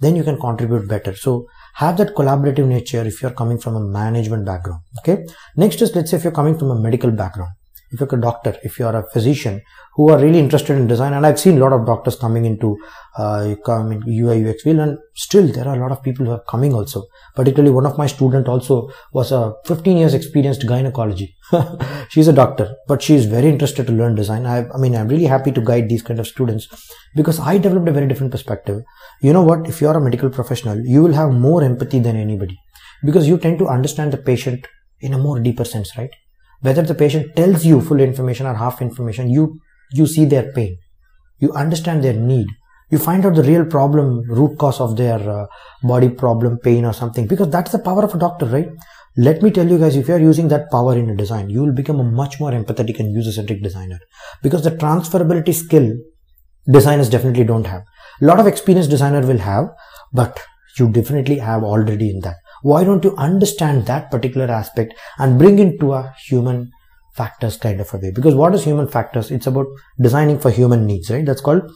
then 0.00 0.14
you 0.14 0.22
can 0.22 0.38
contribute 0.38 0.88
better. 0.88 1.14
So 1.14 1.46
have 1.74 1.96
that 1.98 2.14
collaborative 2.14 2.66
nature 2.66 3.06
if 3.06 3.22
you're 3.22 3.30
coming 3.30 3.58
from 3.58 3.76
a 3.76 3.80
management 3.80 4.44
background 4.44 4.82
okay? 4.98 5.24
Next 5.56 5.80
is 5.82 5.94
let's 5.94 6.10
say 6.10 6.18
if 6.18 6.24
you're 6.24 6.32
coming 6.32 6.58
from 6.58 6.70
a 6.70 6.80
medical 6.80 7.10
background 7.10 7.52
if 7.90 8.00
you're 8.00 8.18
a 8.18 8.20
doctor 8.20 8.56
if 8.62 8.78
you're 8.78 8.96
a 8.96 9.08
physician 9.10 9.60
who 9.94 10.10
are 10.10 10.18
really 10.18 10.38
interested 10.38 10.76
in 10.76 10.86
design 10.86 11.12
and 11.12 11.26
i've 11.26 11.38
seen 11.38 11.56
a 11.56 11.60
lot 11.60 11.72
of 11.72 11.86
doctors 11.86 12.16
coming 12.16 12.44
into 12.44 12.76
uh, 13.18 13.54
coming 13.64 14.02
ui 14.08 14.50
ux 14.50 14.62
field 14.62 14.78
and 14.78 14.98
still 15.14 15.46
there 15.52 15.66
are 15.66 15.76
a 15.76 15.80
lot 15.80 15.92
of 15.92 16.02
people 16.02 16.26
who 16.26 16.32
are 16.32 16.44
coming 16.48 16.72
also. 16.74 17.06
Particularly 17.34 17.74
one 17.74 17.86
of 17.86 17.98
my 17.98 18.06
student 18.06 18.48
also 18.48 18.90
was 19.12 19.32
a 19.32 19.54
15 19.64 19.96
years 19.96 20.14
experienced 20.14 20.66
gynecology. 20.66 21.34
She's 22.10 22.28
a 22.28 22.32
doctor 22.32 22.76
but 22.86 23.02
she's 23.02 23.24
very 23.26 23.48
interested 23.48 23.86
to 23.86 23.92
learn 23.92 24.14
design. 24.14 24.46
I, 24.46 24.68
I 24.74 24.78
mean 24.78 24.94
i'm 24.96 25.08
really 25.08 25.24
happy 25.24 25.52
to 25.52 25.60
guide 25.60 25.88
these 25.88 26.02
kind 26.02 26.20
of 26.20 26.26
students 26.26 26.68
because 27.14 27.40
i 27.40 27.56
developed 27.58 27.88
a 27.88 27.92
very 27.92 28.08
different 28.08 28.32
perspective. 28.32 28.82
You 29.22 29.32
know 29.32 29.42
what? 29.42 29.68
If 29.68 29.80
you're 29.80 29.96
a 29.96 30.00
medical 30.00 30.30
professional 30.30 30.80
you 30.84 31.02
will 31.02 31.14
have 31.14 31.32
more 31.32 31.62
empathy 31.62 32.00
than 32.00 32.16
anybody 32.16 32.58
because 33.04 33.28
you 33.28 33.38
tend 33.38 33.58
to 33.58 33.68
understand 33.68 34.12
the 34.12 34.18
patient 34.18 34.66
in 35.00 35.14
a 35.14 35.18
more 35.18 35.38
deeper 35.40 35.64
sense 35.64 35.96
right 35.96 36.10
whether 36.60 36.82
the 36.82 36.94
patient 36.94 37.34
tells 37.36 37.64
you 37.64 37.80
full 37.80 38.00
information 38.00 38.46
or 38.46 38.54
half 38.54 38.80
information 38.82 39.30
you 39.30 39.60
you 39.92 40.06
see 40.06 40.24
their 40.24 40.52
pain. 40.52 40.76
You 41.38 41.52
understand 41.52 42.02
their 42.02 42.14
need. 42.14 42.46
You 42.90 42.98
find 42.98 43.26
out 43.26 43.34
the 43.34 43.42
real 43.42 43.64
problem 43.64 44.22
root 44.28 44.58
cause 44.58 44.80
of 44.80 44.96
their 44.96 45.18
uh, 45.28 45.46
body 45.82 46.08
problem 46.08 46.58
pain 46.58 46.84
or 46.84 46.92
something 46.92 47.26
because 47.26 47.50
that's 47.50 47.72
the 47.72 47.78
power 47.78 48.04
of 48.04 48.14
a 48.14 48.18
doctor 48.18 48.46
right? 48.46 48.68
Let 49.16 49.42
me 49.42 49.50
tell 49.50 49.66
you 49.66 49.78
guys 49.78 49.96
if 49.96 50.08
you 50.08 50.14
are 50.14 50.20
using 50.20 50.48
that 50.48 50.70
power 50.70 50.96
in 50.96 51.10
a 51.10 51.16
design 51.16 51.50
you 51.50 51.62
will 51.62 51.72
become 51.72 52.00
a 52.00 52.04
much 52.04 52.38
more 52.38 52.52
empathetic 52.52 53.00
and 53.00 53.12
user 53.12 53.32
centric 53.32 53.62
designer. 53.62 53.98
Because 54.42 54.62
the 54.62 54.70
transferability 54.70 55.54
skill 55.54 55.96
designers 56.70 57.10
definitely 57.10 57.44
don't 57.44 57.66
have. 57.66 57.82
A 58.22 58.24
lot 58.24 58.40
of 58.40 58.46
experienced 58.46 58.90
designer 58.90 59.26
will 59.26 59.38
have 59.38 59.68
but 60.12 60.40
you 60.78 60.88
definitely 60.90 61.38
have 61.38 61.64
already 61.64 62.10
in 62.10 62.20
that 62.20 62.36
why 62.70 62.82
don't 62.84 63.04
you 63.04 63.14
understand 63.16 63.86
that 63.86 64.10
particular 64.10 64.48
aspect 64.60 64.94
and 65.18 65.38
bring 65.38 65.58
it 65.64 65.78
to 65.80 65.92
a 65.92 66.14
human 66.28 66.70
factors 67.14 67.56
kind 67.56 67.80
of 67.80 67.92
a 67.94 67.98
way? 67.98 68.10
Because 68.10 68.34
what 68.34 68.54
is 68.54 68.64
human 68.64 68.88
factors? 68.88 69.30
It's 69.30 69.46
about 69.46 69.66
designing 70.00 70.38
for 70.38 70.50
human 70.50 70.86
needs 70.86 71.10
right? 71.10 71.24
That's 71.24 71.40
called 71.40 71.70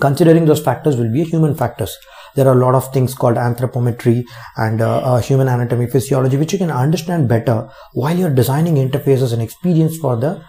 considering 0.00 0.46
those 0.46 0.62
factors 0.62 0.96
will 0.96 1.12
be 1.12 1.22
human 1.24 1.54
factors. 1.54 1.96
There 2.34 2.48
are 2.48 2.56
a 2.56 2.64
lot 2.64 2.74
of 2.74 2.92
things 2.92 3.14
called 3.14 3.36
anthropometry 3.36 4.24
and 4.56 4.80
uh, 4.80 4.98
uh, 4.98 5.20
human 5.20 5.48
anatomy 5.48 5.86
physiology 5.86 6.36
which 6.36 6.52
you 6.52 6.58
can 6.58 6.70
understand 6.70 7.28
better 7.28 7.70
while 7.92 8.16
you're 8.16 8.34
designing 8.42 8.76
interfaces 8.76 9.32
and 9.32 9.42
experience 9.42 9.96
for 9.96 10.16
the 10.16 10.42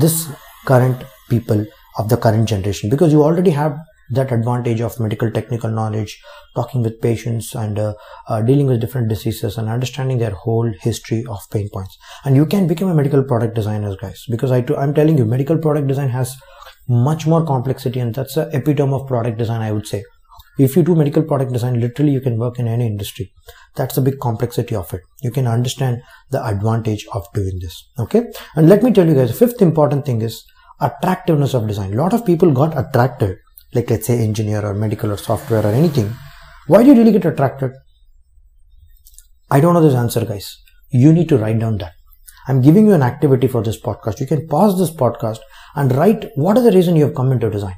this 0.00 0.28
current 0.66 1.04
people 1.30 1.66
of 1.98 2.08
the 2.08 2.16
current 2.16 2.48
generation. 2.48 2.90
Because 2.90 3.12
you 3.12 3.22
already 3.22 3.50
have 3.50 3.78
that 4.14 4.32
advantage 4.32 4.80
of 4.80 4.98
medical 5.00 5.30
technical 5.30 5.70
knowledge 5.70 6.20
talking 6.54 6.82
with 6.82 7.00
patients 7.00 7.54
and 7.54 7.78
uh, 7.78 7.94
uh, 8.28 8.40
dealing 8.42 8.66
with 8.66 8.80
different 8.80 9.08
diseases 9.08 9.58
and 9.58 9.68
understanding 9.68 10.18
their 10.18 10.30
whole 10.30 10.72
history 10.80 11.24
of 11.28 11.40
pain 11.50 11.68
points. 11.72 11.98
And 12.24 12.36
you 12.36 12.46
can 12.46 12.66
become 12.66 12.88
a 12.88 12.94
medical 12.94 13.22
product 13.22 13.54
designer 13.54 13.94
guys 14.00 14.24
because 14.30 14.50
I 14.50 14.60
t- 14.62 14.74
i'm 14.76 14.94
telling 14.94 15.18
you 15.18 15.24
medical 15.24 15.58
product 15.58 15.86
design 15.88 16.08
has 16.08 16.36
much 16.88 17.26
more 17.26 17.44
complexity 17.44 18.00
and 18.00 18.14
that's 18.14 18.34
the 18.34 18.48
epitome 18.52 18.92
of 18.92 19.06
product 19.06 19.38
design 19.38 19.62
i 19.62 19.72
would 19.72 19.86
say. 19.86 20.04
If 20.56 20.76
you 20.76 20.84
do 20.84 20.94
medical 20.94 21.24
product 21.24 21.52
design 21.52 21.80
literally 21.80 22.12
you 22.12 22.20
can 22.20 22.38
work 22.38 22.60
in 22.60 22.68
any 22.68 22.86
industry. 22.86 23.32
That's 23.74 23.96
the 23.96 24.00
big 24.00 24.20
complexity 24.20 24.76
of 24.76 24.94
it. 24.94 25.00
You 25.20 25.32
can 25.32 25.48
understand 25.48 26.02
the 26.30 26.46
advantage 26.46 27.06
of 27.12 27.26
doing 27.34 27.58
this 27.60 27.88
okay? 27.98 28.26
And 28.54 28.68
let 28.68 28.82
me 28.82 28.92
tell 28.92 29.06
you 29.06 29.14
guys 29.14 29.30
the 29.30 29.46
fifth 29.46 29.62
important 29.62 30.06
thing 30.06 30.22
is 30.22 30.44
attractiveness 30.80 31.54
of 31.54 31.66
design. 31.66 31.94
A 31.94 31.96
lot 31.96 32.12
of 32.12 32.26
people 32.26 32.52
got 32.52 32.78
attracted 32.78 33.38
like 33.74 33.90
let's 33.90 34.06
say 34.06 34.22
engineer 34.22 34.64
or 34.64 34.74
medical 34.74 35.10
or 35.10 35.16
software 35.16 35.64
or 35.64 35.72
anything. 35.72 36.12
Why 36.66 36.82
do 36.82 36.90
you 36.90 36.96
really 36.96 37.12
get 37.12 37.24
attracted? 37.24 37.72
I 39.50 39.60
don't 39.60 39.74
know 39.74 39.82
this 39.82 39.94
answer 39.94 40.24
guys. 40.24 40.56
You 40.90 41.12
need 41.12 41.28
to 41.28 41.38
write 41.38 41.58
down 41.58 41.78
that. 41.78 41.92
I'm 42.46 42.60
giving 42.60 42.86
you 42.86 42.92
an 42.92 43.02
activity 43.02 43.48
for 43.48 43.62
this 43.62 43.80
podcast. 43.80 44.20
You 44.20 44.26
can 44.26 44.46
pause 44.46 44.78
this 44.78 44.90
podcast 44.90 45.38
and 45.74 45.94
write 45.94 46.30
what 46.36 46.56
is 46.58 46.64
the 46.64 46.72
reason 46.72 46.96
you 46.96 47.04
have 47.04 47.14
come 47.14 47.32
into 47.32 47.50
design. 47.50 47.76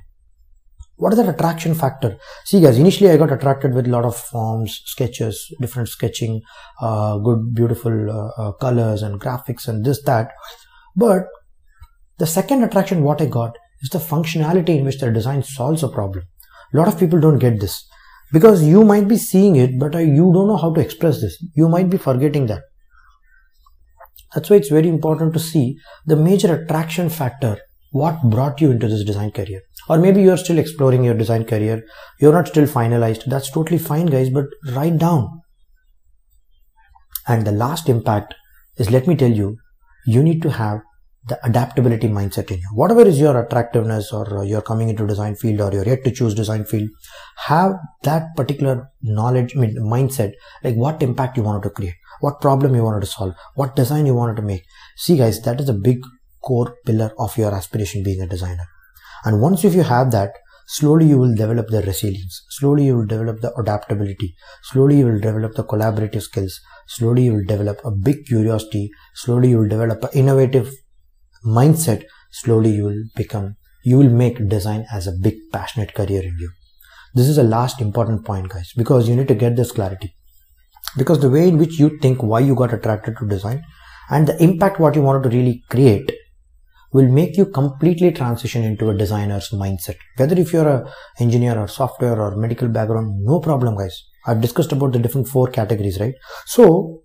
What 0.96 1.12
is 1.12 1.18
that 1.18 1.28
attraction 1.28 1.74
factor? 1.74 2.16
See 2.44 2.60
guys 2.60 2.78
initially 2.78 3.10
i 3.10 3.18
got 3.18 3.30
attracted 3.30 3.74
with 3.74 3.86
a 3.86 3.90
lot 3.90 4.06
of 4.06 4.16
forms 4.16 4.80
sketches 4.86 5.52
different 5.60 5.90
sketching 5.90 6.40
uh, 6.80 7.18
good 7.18 7.54
beautiful 7.54 8.10
uh, 8.10 8.42
uh, 8.42 8.52
colors 8.52 9.02
and 9.02 9.20
graphics 9.20 9.68
and 9.68 9.84
this 9.84 10.02
that. 10.04 10.30
But 10.96 11.26
the 12.18 12.26
second 12.26 12.62
attraction 12.62 13.02
what 13.02 13.20
i 13.20 13.26
got 13.26 13.58
is 13.86 13.90
the 13.94 14.04
functionality 14.14 14.76
in 14.78 14.84
which 14.84 14.98
the 14.98 15.10
design 15.10 15.42
solves 15.42 15.82
a 15.82 15.88
problem. 15.88 16.24
A 16.74 16.76
lot 16.76 16.88
of 16.88 16.98
people 16.98 17.20
don't 17.20 17.38
get 17.38 17.60
this 17.60 17.84
because 18.32 18.62
you 18.62 18.84
might 18.84 19.08
be 19.08 19.16
seeing 19.16 19.56
it, 19.56 19.78
but 19.78 19.94
uh, 19.94 19.98
you 19.98 20.32
don't 20.32 20.48
know 20.48 20.56
how 20.56 20.72
to 20.74 20.80
express 20.80 21.20
this. 21.20 21.42
You 21.54 21.68
might 21.68 21.90
be 21.90 21.96
forgetting 21.96 22.46
that. 22.46 22.62
That's 24.34 24.50
why 24.50 24.56
it's 24.56 24.68
very 24.68 24.88
important 24.88 25.32
to 25.34 25.38
see 25.38 25.78
the 26.04 26.16
major 26.16 26.52
attraction 26.54 27.08
factor 27.08 27.58
what 27.92 28.22
brought 28.24 28.60
you 28.60 28.70
into 28.70 28.88
this 28.88 29.04
design 29.04 29.30
career 29.30 29.62
or 29.88 29.98
maybe 29.98 30.22
you're 30.22 30.36
still 30.36 30.58
exploring 30.58 31.04
your 31.04 31.14
design 31.14 31.44
career 31.44 31.82
you're 32.20 32.32
not 32.32 32.48
still 32.48 32.66
finalized 32.66 33.24
that's 33.34 33.50
totally 33.50 33.78
fine 33.78 34.06
guys 34.06 34.28
but 34.28 34.46
write 34.72 34.98
down 34.98 35.40
and 37.28 37.46
the 37.46 37.52
last 37.52 37.88
impact 37.88 38.34
is 38.76 38.90
let 38.90 39.06
me 39.06 39.16
tell 39.16 39.30
you 39.30 39.56
you 40.06 40.22
need 40.22 40.42
to 40.42 40.50
have 40.50 40.80
the 41.28 41.44
adaptability 41.44 42.08
mindset 42.08 42.50
in 42.50 42.58
you. 42.58 42.68
Whatever 42.72 43.02
is 43.02 43.18
your 43.18 43.38
attractiveness 43.40 44.12
or 44.12 44.38
uh, 44.38 44.42
you're 44.42 44.62
coming 44.62 44.88
into 44.88 45.06
design 45.06 45.34
field 45.34 45.60
or 45.60 45.72
you're 45.72 45.84
yet 45.86 46.04
to 46.04 46.12
choose 46.12 46.34
design 46.34 46.64
field, 46.64 46.88
have 47.46 47.72
that 48.04 48.36
particular 48.36 48.90
knowledge, 49.02 49.56
I 49.56 49.60
mean, 49.60 49.76
mindset, 49.76 50.34
like 50.62 50.76
what 50.76 51.02
impact 51.02 51.36
you 51.36 51.42
wanted 51.42 51.64
to 51.64 51.70
create, 51.70 51.94
what 52.20 52.40
problem 52.40 52.74
you 52.74 52.84
wanted 52.84 53.00
to 53.00 53.06
solve, 53.06 53.34
what 53.54 53.74
design 53.74 54.06
you 54.06 54.14
wanted 54.14 54.36
to 54.36 54.42
make. 54.42 54.64
See 54.96 55.16
guys, 55.16 55.42
that 55.42 55.60
is 55.60 55.68
a 55.68 55.74
big 55.74 56.02
core 56.44 56.76
pillar 56.86 57.12
of 57.18 57.36
your 57.36 57.52
aspiration 57.52 58.04
being 58.04 58.20
a 58.20 58.26
designer. 58.26 58.66
And 59.24 59.40
once 59.40 59.64
if 59.64 59.74
you 59.74 59.82
have 59.82 60.12
that, 60.12 60.32
slowly 60.68 61.06
you 61.06 61.16
will 61.16 61.34
develop 61.34 61.68
the 61.68 61.80
resilience 61.82 62.44
slowly 62.50 62.86
you 62.86 62.96
will 62.96 63.06
develop 63.06 63.40
the 63.40 63.54
adaptability 63.54 64.34
slowly 64.64 64.98
you 64.98 65.06
will 65.06 65.20
develop 65.20 65.54
the 65.54 65.62
collaborative 65.62 66.22
skills 66.22 66.60
slowly 66.88 67.26
you 67.26 67.34
will 67.34 67.44
develop 67.44 67.78
a 67.84 67.90
big 67.92 68.26
curiosity 68.26 68.90
slowly 69.14 69.50
you 69.50 69.58
will 69.58 69.68
develop 69.68 70.02
an 70.02 70.10
innovative 70.14 70.68
mindset, 71.46 72.04
slowly 72.30 72.70
you 72.70 72.84
will 72.84 73.04
become, 73.14 73.56
you 73.84 73.98
will 73.98 74.10
make 74.10 74.48
design 74.48 74.84
as 74.92 75.06
a 75.06 75.12
big 75.12 75.34
passionate 75.52 75.94
career 75.94 76.22
in 76.22 76.36
you. 76.38 76.50
This 77.14 77.28
is 77.28 77.36
the 77.36 77.44
last 77.44 77.80
important 77.80 78.24
point, 78.24 78.48
guys, 78.48 78.72
because 78.76 79.08
you 79.08 79.16
need 79.16 79.28
to 79.28 79.34
get 79.34 79.56
this 79.56 79.72
clarity. 79.72 80.14
Because 80.96 81.20
the 81.20 81.30
way 81.30 81.48
in 81.48 81.58
which 81.58 81.78
you 81.78 81.98
think 82.00 82.22
why 82.22 82.40
you 82.40 82.54
got 82.54 82.72
attracted 82.74 83.16
to 83.18 83.28
design 83.28 83.62
and 84.10 84.26
the 84.26 84.42
impact 84.42 84.78
what 84.80 84.94
you 84.94 85.02
wanted 85.02 85.28
to 85.28 85.36
really 85.36 85.62
create 85.70 86.12
will 86.92 87.08
make 87.08 87.36
you 87.36 87.46
completely 87.46 88.12
transition 88.12 88.62
into 88.62 88.90
a 88.90 88.96
designer's 88.96 89.50
mindset. 89.50 89.96
Whether 90.16 90.38
if 90.38 90.52
you're 90.52 90.68
a 90.68 90.92
engineer 91.20 91.58
or 91.58 91.68
software 91.68 92.20
or 92.20 92.36
medical 92.36 92.68
background, 92.68 93.22
no 93.22 93.40
problem, 93.40 93.76
guys. 93.76 94.04
I've 94.26 94.40
discussed 94.40 94.72
about 94.72 94.92
the 94.92 94.98
different 94.98 95.28
four 95.28 95.48
categories, 95.48 96.00
right? 96.00 96.14
So 96.46 97.02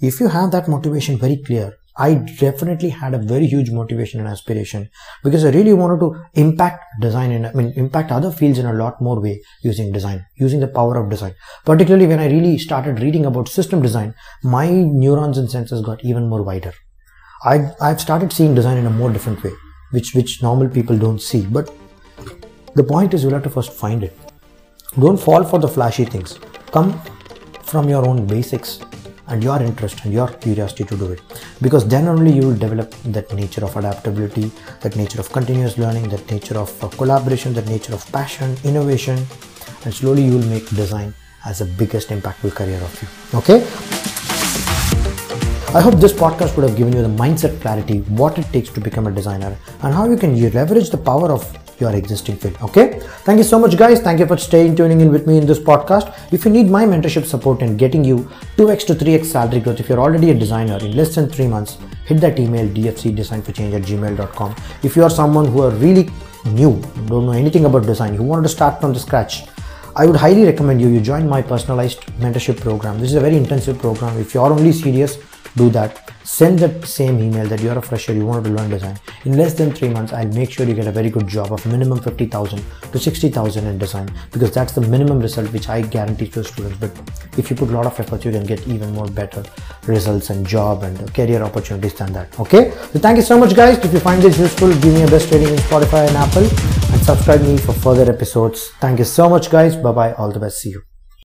if 0.00 0.20
you 0.20 0.28
have 0.28 0.50
that 0.52 0.68
motivation 0.68 1.18
very 1.18 1.42
clear, 1.44 1.72
I 1.98 2.14
definitely 2.14 2.90
had 2.90 3.12
a 3.12 3.18
very 3.18 3.46
huge 3.46 3.70
motivation 3.70 4.20
and 4.20 4.28
aspiration 4.28 4.88
because 5.24 5.44
I 5.44 5.50
really 5.50 5.72
wanted 5.72 5.98
to 6.00 6.22
impact 6.34 6.84
design 7.00 7.32
and 7.32 7.46
I 7.48 7.52
mean 7.52 7.72
impact 7.74 8.12
other 8.12 8.30
fields 8.30 8.60
in 8.60 8.66
a 8.66 8.72
lot 8.72 9.00
more 9.02 9.20
way 9.20 9.40
using 9.62 9.90
design, 9.90 10.24
using 10.36 10.60
the 10.60 10.68
power 10.68 10.96
of 10.96 11.10
design. 11.10 11.34
Particularly 11.64 12.06
when 12.06 12.20
I 12.20 12.26
really 12.26 12.56
started 12.56 13.00
reading 13.00 13.26
about 13.26 13.48
system 13.48 13.82
design, 13.82 14.14
my 14.44 14.70
neurons 14.70 15.38
and 15.38 15.50
senses 15.50 15.82
got 15.82 16.04
even 16.04 16.28
more 16.28 16.44
wider. 16.44 16.72
I 17.44 17.72
I've 17.80 18.00
started 18.00 18.32
seeing 18.32 18.54
design 18.54 18.78
in 18.78 18.86
a 18.86 18.90
more 18.90 19.10
different 19.10 19.42
way, 19.42 19.52
which 19.90 20.14
which 20.14 20.40
normal 20.40 20.68
people 20.68 20.96
don't 20.96 21.20
see. 21.20 21.44
But 21.46 21.74
the 22.76 22.84
point 22.84 23.12
is, 23.12 23.24
you'll 23.24 23.32
have 23.32 23.42
to 23.42 23.50
first 23.50 23.72
find 23.72 24.04
it. 24.04 24.16
Don't 24.98 25.18
fall 25.18 25.42
for 25.42 25.58
the 25.58 25.68
flashy 25.68 26.04
things. 26.04 26.38
Come 26.70 27.00
from 27.62 27.88
your 27.88 28.06
own 28.06 28.26
basics 28.26 28.80
and 29.28 29.42
your 29.42 29.60
interest 29.62 30.04
and 30.04 30.12
your 30.12 30.28
curiosity 30.28 30.84
to 30.84 30.96
do 30.96 31.12
it. 31.12 31.20
Because 31.60 31.86
then 31.86 32.08
only 32.08 32.32
you 32.32 32.42
will 32.48 32.56
develop 32.56 32.90
that 33.04 33.32
nature 33.34 33.64
of 33.64 33.76
adaptability 33.76 34.50
that 34.80 34.96
nature 34.96 35.20
of 35.20 35.30
continuous 35.30 35.78
learning 35.78 36.08
that 36.08 36.30
nature 36.30 36.58
of 36.58 36.72
uh, 36.82 36.88
collaboration 36.88 37.52
that 37.54 37.66
nature 37.66 37.94
of 37.94 38.10
passion 38.12 38.56
innovation 38.64 39.18
and 39.84 39.94
slowly 39.94 40.24
you 40.24 40.32
will 40.38 40.46
make 40.46 40.68
design 40.70 41.14
as 41.44 41.60
the 41.60 41.64
biggest 41.64 42.08
impactful 42.08 42.52
career 42.54 42.80
of 42.80 43.02
you. 43.02 43.38
Okay? 43.38 43.58
I 45.74 45.82
hope 45.82 45.96
this 45.96 46.12
podcast 46.12 46.56
would 46.56 46.66
have 46.66 46.76
given 46.78 46.94
you 46.94 47.02
the 47.02 47.08
mindset 47.08 47.60
clarity, 47.60 47.98
what 48.22 48.38
it 48.38 48.46
takes 48.52 48.70
to 48.70 48.80
become 48.80 49.06
a 49.06 49.10
designer, 49.10 49.56
and 49.82 49.94
how 49.94 50.08
you 50.08 50.16
can 50.16 50.34
leverage 50.52 50.88
the 50.90 50.96
power 50.96 51.30
of 51.30 51.44
your 51.80 51.94
existing 51.94 52.36
field. 52.36 52.56
Okay. 52.62 53.00
Thank 53.24 53.38
you 53.38 53.44
so 53.44 53.58
much, 53.58 53.76
guys. 53.76 54.00
Thank 54.00 54.20
you 54.20 54.26
for 54.26 54.36
staying 54.36 54.76
tuning 54.76 55.00
in 55.00 55.10
with 55.10 55.26
me 55.26 55.38
in 55.38 55.46
this 55.46 55.58
podcast. 55.58 56.14
If 56.32 56.44
you 56.44 56.50
need 56.50 56.70
my 56.70 56.84
mentorship 56.84 57.24
support 57.24 57.62
in 57.62 57.76
getting 57.76 58.04
you 58.04 58.28
2x 58.56 58.86
to 58.86 58.94
3x 58.94 59.26
salary 59.26 59.60
growth, 59.60 59.80
if 59.80 59.88
you're 59.88 60.00
already 60.00 60.30
a 60.30 60.34
designer 60.34 60.78
in 60.78 60.96
less 60.96 61.14
than 61.14 61.28
three 61.28 61.46
months, 61.46 61.78
hit 62.06 62.20
that 62.20 62.38
email 62.38 62.68
dfcdesignforchange 62.68 63.74
at 63.74 63.82
gmail.com. 63.82 64.56
If 64.82 64.96
you 64.96 65.04
are 65.04 65.10
someone 65.10 65.46
who 65.46 65.62
are 65.62 65.70
really 65.70 66.10
new, 66.46 66.80
don't 67.06 67.26
know 67.26 67.32
anything 67.32 67.64
about 67.64 67.86
design, 67.86 68.14
you 68.14 68.22
wanted 68.22 68.42
to 68.42 68.48
start 68.48 68.80
from 68.80 68.92
the 68.92 69.00
scratch, 69.00 69.44
I 69.96 70.06
would 70.06 70.16
highly 70.16 70.44
recommend 70.44 70.80
you 70.80 70.88
you 70.88 71.00
join 71.00 71.28
my 71.28 71.42
personalized 71.42 72.02
mentorship 72.20 72.60
program. 72.60 73.00
This 73.00 73.10
is 73.10 73.16
a 73.16 73.20
very 73.20 73.36
intensive 73.36 73.78
program. 73.78 74.16
If 74.18 74.32
you're 74.32 74.52
only 74.52 74.70
serious, 74.70 75.18
do 75.56 75.70
that. 75.70 76.10
Send 76.24 76.58
that 76.58 76.84
same 76.84 77.18
email 77.20 77.46
that 77.46 77.60
you're 77.60 77.78
a 77.78 77.82
fresher 77.82 78.12
you 78.12 78.26
want 78.26 78.44
to 78.44 78.50
learn 78.50 78.70
design. 78.70 78.98
In 79.24 79.36
less 79.36 79.54
than 79.54 79.72
three 79.72 79.88
months 79.88 80.12
i'll 80.12 80.28
make 80.28 80.50
sure 80.50 80.66
you 80.66 80.74
get 80.74 80.86
a 80.86 80.92
very 80.92 81.10
good 81.10 81.26
job 81.26 81.52
of 81.52 81.64
minimum 81.66 82.00
50000 82.00 82.62
to 82.92 82.98
60000 82.98 83.66
in 83.66 83.78
design 83.78 84.08
because 84.30 84.52
that's 84.52 84.72
the 84.72 84.82
minimum 84.82 85.20
result 85.20 85.52
which 85.52 85.68
i 85.68 85.80
guarantee 85.80 86.28
to 86.28 86.44
students. 86.44 86.78
But 86.78 86.92
if 87.38 87.50
you 87.50 87.56
put 87.56 87.70
a 87.70 87.72
lot 87.72 87.86
of 87.86 87.98
effort 87.98 88.24
you 88.24 88.32
can 88.32 88.44
get 88.44 88.66
even 88.68 88.92
more 88.92 89.08
better 89.08 89.42
results 89.86 90.30
and 90.30 90.46
job 90.46 90.82
and 90.82 91.14
career 91.14 91.42
opportunities 91.42 91.94
than 91.94 92.12
that 92.12 92.38
okay? 92.40 92.70
So 92.92 92.98
thank 92.98 93.16
you 93.16 93.22
so 93.22 93.38
much 93.38 93.54
guys. 93.54 93.78
If 93.78 93.92
you 93.92 94.00
find 94.00 94.22
this 94.22 94.38
useful 94.38 94.68
give 94.68 94.94
me 94.94 95.02
a 95.02 95.08
best 95.08 95.32
rating 95.32 95.48
in 95.48 95.56
spotify 95.56 96.06
and 96.08 96.16
apple 96.16 96.44
and 96.92 97.02
subscribe 97.02 97.42
me 97.42 97.56
for 97.58 97.72
further 97.72 98.10
episodes. 98.10 98.68
Thank 98.80 98.98
you 98.98 99.04
so 99.04 99.28
much 99.28 99.50
guys. 99.50 99.76
Bye 99.76 99.92
bye 99.92 100.12
all 100.12 100.30
the 100.30 100.40
best. 100.40 100.60
See 100.60 100.70
you 100.70 100.97